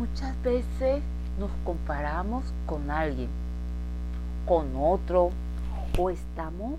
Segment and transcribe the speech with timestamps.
[0.00, 1.02] Muchas veces
[1.38, 3.28] nos comparamos con alguien,
[4.46, 5.28] con otro,
[5.98, 6.78] o estamos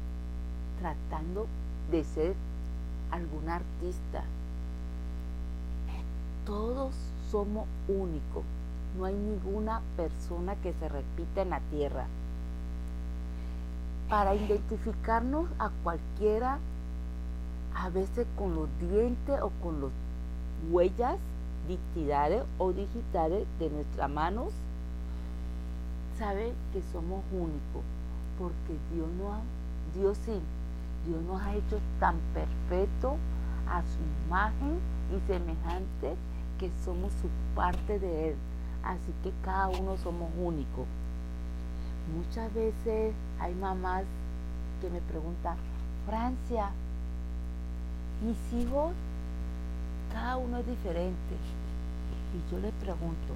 [0.79, 1.45] tratando
[1.91, 2.33] de ser
[3.11, 4.23] algún artista.
[6.47, 6.95] Todos
[7.29, 8.43] somos únicos.
[8.97, 12.07] No hay ninguna persona que se repita en la tierra.
[14.09, 16.57] Para identificarnos a cualquiera,
[17.75, 19.91] a veces con los dientes o con las
[20.71, 21.17] huellas
[21.77, 24.53] digitales o digitales de nuestras manos,
[26.17, 27.83] sabe que somos únicos,
[28.37, 29.41] porque Dios no ha,
[29.95, 30.39] Dios sí,
[31.07, 33.17] Dios nos ha hecho tan perfecto
[33.67, 34.79] a su imagen
[35.15, 36.15] y semejante
[36.59, 38.35] que somos su parte de Él.
[38.83, 40.85] Así que cada uno somos únicos.
[42.15, 44.03] Muchas veces hay mamás
[44.81, 45.55] que me preguntan,
[46.07, 46.71] Francia,
[48.25, 48.91] mis hijos,
[50.11, 51.35] cada uno es diferente.
[52.33, 53.33] Y yo les pregunto,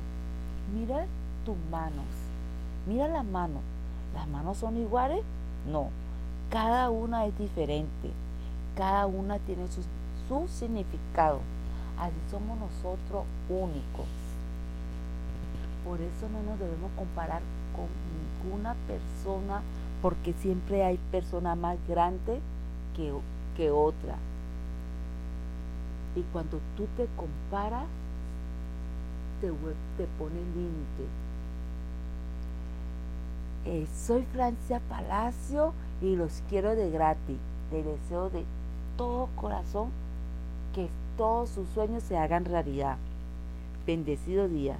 [0.73, 1.05] mira
[1.45, 2.05] tus manos,
[2.87, 3.61] mira las manos,
[4.13, 5.21] ¿las manos son iguales?
[5.69, 5.89] No,
[6.49, 8.11] cada una es diferente,
[8.77, 9.81] cada una tiene su,
[10.27, 11.39] su significado.
[11.97, 14.05] Así somos nosotros únicos.
[15.85, 17.41] Por eso no nos debemos comparar
[17.75, 17.87] con
[18.43, 19.61] ninguna persona,
[20.01, 22.39] porque siempre hay personas más grandes
[22.95, 23.13] que,
[23.55, 24.15] que otra.
[26.15, 27.85] Y cuando tú te comparas,
[29.45, 31.05] te, te pone límite.
[33.65, 37.37] Eh, soy Francia Palacio y los quiero de gratis.
[37.71, 38.43] Les deseo de
[38.97, 39.89] todo corazón
[40.73, 42.97] que todos sus sueños se hagan realidad.
[43.85, 44.77] Bendecido día.